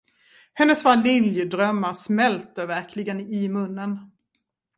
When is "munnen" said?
3.49-4.11